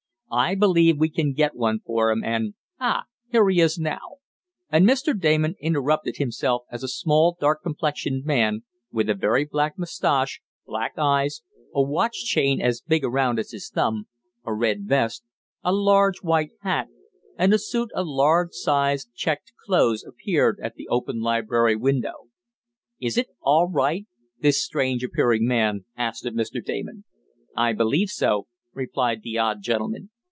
I 0.33 0.55
believe 0.55 0.97
we 0.97 1.09
can 1.09 1.33
get 1.33 1.57
one 1.57 1.81
for 1.85 2.09
him, 2.09 2.23
and 2.23 2.53
Ah, 2.79 3.03
here 3.27 3.49
he 3.49 3.59
is 3.59 3.77
now," 3.77 4.19
and 4.69 4.87
Mr. 4.87 5.11
Damon 5.19 5.55
interrupted 5.59 6.15
himself 6.15 6.63
as 6.71 6.83
a 6.83 6.87
small, 6.87 7.35
dark 7.37 7.61
complexioned 7.63 8.23
man, 8.23 8.63
with 8.93 9.09
a 9.09 9.13
very 9.13 9.43
black 9.43 9.77
mustache, 9.77 10.41
black 10.65 10.93
eyes, 10.97 11.41
a 11.75 11.81
watch 11.81 12.13
chain 12.23 12.61
as 12.61 12.79
big 12.79 13.03
around 13.03 13.39
as 13.39 13.51
his 13.51 13.67
thumb, 13.69 14.07
a 14.45 14.53
red 14.53 14.85
vest, 14.87 15.21
a 15.65 15.73
large 15.73 16.19
white 16.23 16.51
hat, 16.61 16.87
and 17.37 17.53
a 17.53 17.59
suit 17.59 17.89
of 17.93 18.07
large 18.07 18.51
sized 18.53 19.13
checked 19.13 19.51
clothes 19.65 20.01
appeared 20.01 20.59
at 20.63 20.75
the 20.75 20.87
open 20.87 21.19
library 21.19 21.75
window. 21.75 22.29
"Is 23.01 23.17
it 23.17 23.27
all 23.41 23.67
right?" 23.69 24.05
this 24.39 24.63
strange 24.63 25.03
appearing 25.03 25.45
man 25.45 25.83
asked 25.97 26.25
of 26.25 26.33
Mr. 26.35 26.63
Damon. 26.63 27.03
"I 27.53 27.73
believe 27.73 28.09
so," 28.09 28.47
replied 28.73 29.23
the 29.23 29.37
odd 29.37 29.61
gentleman. 29.61 30.09